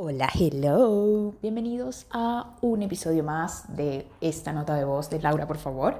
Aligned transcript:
Hola, 0.00 0.28
hello. 0.32 1.34
Bienvenidos 1.42 2.06
a 2.12 2.56
un 2.60 2.82
episodio 2.82 3.24
más 3.24 3.64
de 3.74 4.06
esta 4.20 4.52
nota 4.52 4.76
de 4.76 4.84
voz 4.84 5.10
de 5.10 5.18
Laura, 5.18 5.48
por 5.48 5.58
favor. 5.58 5.98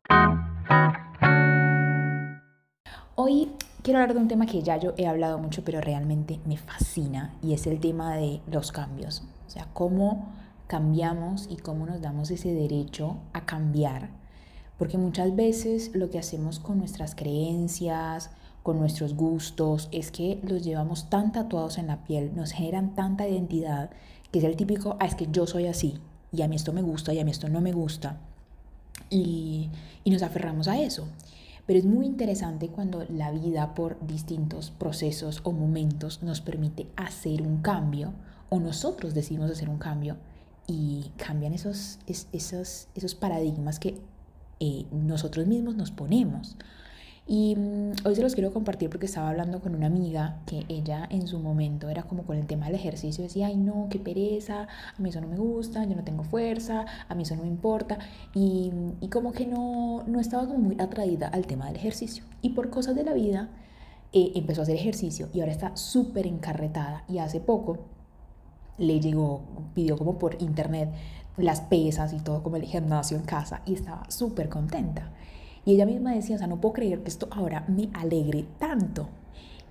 Hoy 3.17 3.51
quiero 3.83 3.99
hablar 3.99 4.15
de 4.15 4.21
un 4.21 4.29
tema 4.29 4.47
que 4.47 4.63
ya 4.63 4.77
yo 4.77 4.95
he 4.97 5.09
hablado 5.09 5.41
mucho, 5.41 5.65
pero 5.65 5.81
realmente 5.81 6.39
me 6.47 6.57
fascina 6.57 7.35
y 7.43 7.55
es 7.55 7.67
el 7.67 7.81
tema 7.81 8.15
de 8.15 8.41
los 8.47 8.71
cambios. 8.71 9.25
O 9.49 9.51
sea, 9.51 9.67
cómo 9.73 10.33
cambiamos 10.69 11.49
y 11.51 11.57
cómo 11.57 11.85
nos 11.85 12.01
damos 12.01 12.31
ese 12.31 12.55
derecho 12.55 13.17
a 13.33 13.47
cambiar. 13.47 14.11
Porque 14.79 14.97
muchas 14.97 15.35
veces 15.35 15.91
lo 15.93 16.09
que 16.09 16.21
hacemos 16.21 16.61
con 16.61 16.79
nuestras 16.79 17.17
creencias, 17.17 18.31
con 18.69 18.81
nuestros 18.81 19.15
gustos, 19.15 19.89
es 19.93 20.11
que 20.11 20.41
los 20.43 20.63
llevamos 20.63 21.09
tan 21.09 21.33
tatuados 21.33 21.79
en 21.79 21.87
la 21.87 22.05
piel, 22.05 22.37
nos 22.37 22.53
generan 22.53 22.95
tanta 22.95 23.27
identidad, 23.27 23.89
que 24.31 24.41
es 24.41 24.45
el 24.45 24.57
típico, 24.57 24.99
ah, 25.01 25.07
es 25.07 25.15
que 25.15 25.27
yo 25.33 25.47
soy 25.47 25.69
así, 25.69 25.99
y 26.33 26.43
a 26.43 26.49
mí 26.49 26.57
esto 26.57 26.75
me 26.75 26.83
gusta, 26.83 27.15
y 27.15 27.19
a 27.19 27.25
mí 27.25 27.31
esto 27.31 27.49
no 27.49 27.63
me 27.63 27.73
gusta, 27.73 28.21
y, 29.09 29.71
y 30.05 30.11
nos 30.11 30.23
aferramos 30.23 30.69
a 30.69 30.79
eso. 30.79 31.09
Pero 31.65 31.79
es 31.79 31.87
muy 31.87 32.05
interesante 32.05 32.69
cuando 32.69 33.07
la 33.09 33.31
vida 33.31 33.75
por 33.75 34.07
distintos 34.07 34.71
procesos 34.71 35.41
o 35.45 35.53
momentos 35.53 36.23
nos 36.23 36.43
permite 36.43 36.89
hacer 36.95 37.41
un 37.41 37.63
cambio, 37.63 38.13
o 38.51 38.61
nosotros 38.61 39.15
decidimos 39.15 39.51
hacer 39.51 39.71
un 39.71 39.79
cambio, 39.79 40.19
y 40.67 41.11
cambian 41.17 41.55
esos, 41.55 42.01
esos, 42.07 42.89
esos 42.95 43.15
paradigmas 43.15 43.79
que 43.79 43.99
eh, 44.61 44.85
nosotros 44.93 45.47
mismos 45.47 45.75
nos 45.75 45.91
ponemos. 45.91 46.59
Y 47.31 47.57
mm, 47.57 48.07
hoy 48.07 48.17
se 48.17 48.23
los 48.23 48.35
quiero 48.35 48.53
compartir 48.55 48.89
porque 48.89 49.05
estaba 49.05 49.29
hablando 49.29 49.61
con 49.61 49.75
una 49.75 49.87
amiga 49.87 50.41
que 50.47 50.65
ella 50.69 51.07
en 51.11 51.27
su 51.27 51.39
momento 51.39 51.91
era 51.91 52.05
como 52.05 52.23
con 52.23 52.39
el 52.39 52.47
tema 52.47 52.67
del 52.67 52.75
ejercicio, 52.75 53.23
decía, 53.23 53.49
ay 53.49 53.59
no, 53.59 53.89
qué 53.91 53.99
pereza, 53.99 54.63
a 54.63 55.03
mí 55.03 55.11
eso 55.11 55.21
no 55.21 55.29
me 55.29 55.37
gusta, 55.37 55.85
yo 55.85 55.95
no 55.95 56.05
tengo 56.05 56.25
fuerza, 56.25 56.87
a 57.07 57.15
mí 57.15 57.25
eso 57.25 57.37
no 57.37 57.43
me 57.43 57.49
importa. 57.49 57.99
Y, 58.35 58.73
y 59.03 59.09
como 59.09 59.33
que 59.33 59.47
no, 59.47 60.05
no 60.07 60.21
estaba 60.21 60.47
como 60.47 60.59
muy 60.59 60.77
atraída 60.81 61.29
al 61.29 61.47
tema 61.47 61.67
del 61.67 61.77
ejercicio. 61.77 62.25
Y 62.41 62.51
por 62.51 62.71
cosas 62.71 62.97
de 62.97 63.05
la 63.05 63.13
vida 63.13 63.51
eh, 64.15 64.33
empezó 64.35 64.63
a 64.63 64.65
hacer 64.65 64.77
ejercicio 64.77 65.29
y 65.35 65.41
ahora 65.41 65.53
está 65.53 65.77
súper 65.77 66.27
encarretada. 66.27 67.05
Y 67.09 67.19
hace 67.19 67.41
poco 67.41 67.79
le 68.79 69.01
llegó, 69.01 69.43
pidió 69.75 69.99
como 69.99 70.19
por 70.19 70.41
internet 70.41 70.91
las 71.37 71.61
pesas 71.61 72.15
y 72.15 72.21
todo 72.21 72.43
como 72.43 72.57
el 72.57 72.65
gimnasio 72.65 73.19
en 73.19 73.25
casa 73.25 73.61
y 73.67 73.75
estaba 73.75 74.11
súper 74.11 74.49
contenta. 74.49 75.13
Y 75.65 75.75
ella 75.75 75.87
misma 75.87 76.13
decía, 76.13 76.37
o 76.37 76.39
sea, 76.39 76.47
no 76.47 76.61
puedo 76.61 76.75
creer 76.75 77.03
que 77.03 77.09
esto 77.09 77.29
ahora 77.31 77.65
me 77.69 77.89
alegre 77.93 78.47
tanto. 78.59 79.09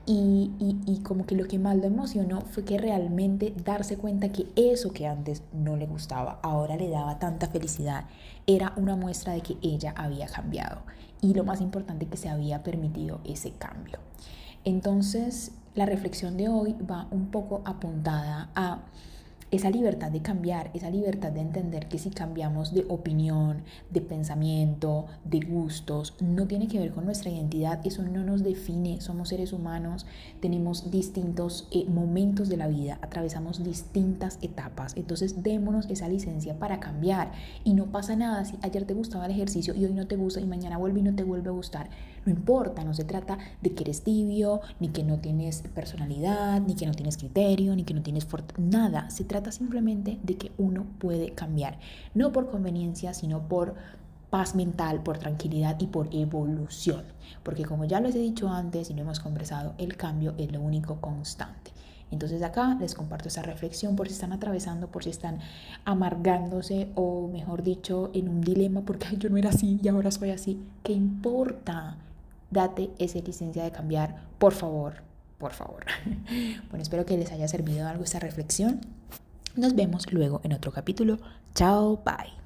Y, 0.05 0.51
y, 0.57 0.79
y, 0.85 0.99
como 0.99 1.25
que 1.25 1.35
lo 1.35 1.49
que 1.49 1.59
más 1.59 1.75
lo 1.75 1.83
emocionó 1.83 2.39
fue 2.39 2.63
que 2.63 2.77
realmente 2.77 3.53
darse 3.65 3.97
cuenta 3.97 4.31
que 4.31 4.47
eso 4.55 4.93
que 4.93 5.05
antes 5.05 5.43
no 5.51 5.75
le 5.75 5.85
gustaba, 5.85 6.39
ahora 6.43 6.77
le 6.77 6.89
daba 6.89 7.19
tanta 7.19 7.47
felicidad, 7.47 8.05
era 8.45 8.71
una 8.77 8.95
muestra 8.95 9.33
de 9.33 9.41
que 9.41 9.57
ella 9.61 9.93
había 9.97 10.27
cambiado. 10.27 10.83
Y 11.19 11.33
lo 11.33 11.43
más 11.43 11.59
importante, 11.59 12.05
que 12.05 12.15
se 12.15 12.29
había 12.29 12.63
permitido 12.63 13.19
ese 13.25 13.51
cambio. 13.51 13.99
Entonces, 14.63 15.51
la 15.75 15.85
reflexión 15.85 16.37
de 16.37 16.47
hoy 16.47 16.75
va 16.89 17.07
un 17.11 17.27
poco 17.27 17.61
apuntada 17.65 18.49
a 18.55 18.79
esa 19.49 19.69
libertad 19.69 20.11
de 20.11 20.21
cambiar, 20.21 20.71
esa 20.73 20.89
libertad 20.89 21.31
de 21.31 21.39
entender 21.39 21.87
que 21.87 21.97
si 21.97 22.09
cambiamos 22.09 22.73
de 22.73 22.85
opinión, 22.89 23.63
de 23.89 24.01
pensamiento, 24.01 25.05
de 25.23 25.39
gustos, 25.39 26.15
no 26.19 26.47
tiene 26.47 26.67
que 26.67 26.79
ver 26.79 26.91
con 26.91 27.05
nuestra 27.05 27.29
identidad, 27.29 27.79
eso 27.85 28.03
no 28.03 28.23
nos 28.23 28.43
define, 28.43 28.99
somos 28.99 29.29
seres 29.29 29.53
humanos, 29.53 30.05
tenemos 30.41 30.91
distintos 30.91 31.67
eh, 31.71 31.85
momentos 31.87 32.49
de 32.49 32.57
la 32.57 32.67
vida, 32.67 32.99
atravesamos 33.01 33.63
distintas 33.63 34.37
etapas, 34.41 34.97
entonces 34.97 35.41
démonos 35.43 35.89
esa 35.89 36.09
licencia 36.09 36.59
para 36.59 36.79
cambiar. 36.79 37.31
Y 37.63 37.73
no 37.73 37.85
pasa 37.85 38.15
nada 38.15 38.43
si 38.43 38.57
ayer 38.61 38.85
te 38.85 38.93
gustaba 38.93 39.25
el 39.25 39.31
ejercicio 39.31 39.73
y 39.75 39.85
hoy 39.85 39.93
no 39.93 40.07
te 40.07 40.17
gusta 40.17 40.41
y 40.41 40.45
mañana 40.45 40.77
vuelve 40.77 40.99
y 40.99 41.03
no 41.03 41.15
te 41.15 41.23
vuelve 41.23 41.49
a 41.49 41.53
gustar, 41.53 41.89
no 42.25 42.33
importa, 42.33 42.83
no 42.83 42.93
se 42.93 43.05
trata 43.05 43.37
de 43.61 43.73
que 43.73 43.83
eres 43.83 44.03
tibio, 44.03 44.59
ni 44.81 44.89
que 44.89 45.03
no 45.03 45.19
tienes 45.19 45.63
personalidad, 45.73 46.61
ni 46.61 46.75
que 46.75 46.85
no 46.85 46.91
tienes 46.91 47.15
criterio, 47.15 47.73
ni 47.73 47.85
que 47.85 47.93
no 47.93 48.01
tienes 48.01 48.27
nada, 48.57 49.09
trata 49.37 49.51
simplemente 49.51 50.17
de 50.23 50.35
que 50.35 50.51
uno 50.57 50.87
puede 50.97 51.33
cambiar, 51.33 51.77
no 52.15 52.31
por 52.31 52.49
conveniencia, 52.49 53.13
sino 53.13 53.47
por 53.47 53.75
paz 54.31 54.55
mental, 54.55 55.03
por 55.03 55.19
tranquilidad 55.19 55.79
y 55.79 55.87
por 55.87 56.09
evolución. 56.11 57.03
Porque 57.43 57.63
como 57.63 57.85
ya 57.85 57.99
les 57.99 58.15
he 58.15 58.19
dicho 58.19 58.49
antes 58.49 58.89
y 58.89 58.95
no 58.95 59.01
hemos 59.01 59.19
conversado, 59.19 59.75
el 59.77 59.95
cambio 59.95 60.33
es 60.39 60.51
lo 60.51 60.59
único 60.59 60.99
constante. 60.99 61.71
Entonces 62.09 62.41
acá 62.41 62.75
les 62.79 62.95
comparto 62.95 63.27
esa 63.27 63.43
reflexión 63.43 63.95
por 63.95 64.07
si 64.07 64.13
están 64.13 64.33
atravesando, 64.33 64.87
por 64.87 65.03
si 65.03 65.11
están 65.11 65.39
amargándose 65.85 66.89
o 66.95 67.27
mejor 67.27 67.61
dicho 67.61 68.09
en 68.13 68.29
un 68.29 68.41
dilema 68.41 68.81
porque 68.81 69.17
yo 69.17 69.29
no 69.29 69.37
era 69.37 69.49
así 69.49 69.79
y 69.83 69.87
ahora 69.87 70.09
soy 70.09 70.31
así. 70.31 70.59
¿Qué 70.83 70.93
importa? 70.93 71.97
Date 72.49 72.89
esa 72.97 73.19
licencia 73.19 73.63
de 73.63 73.71
cambiar, 73.71 74.23
por 74.39 74.53
favor, 74.53 75.03
por 75.37 75.51
favor. 75.51 75.85
Bueno, 76.69 76.81
espero 76.81 77.05
que 77.05 77.17
les 77.17 77.31
haya 77.31 77.47
servido 77.47 77.87
algo 77.87 78.03
esta 78.03 78.19
reflexión. 78.19 78.81
Nos 79.57 79.75
vemos 79.75 80.11
luego 80.13 80.39
en 80.43 80.53
otro 80.53 80.71
capítulo. 80.71 81.17
Chao, 81.55 82.01
bye. 82.05 82.36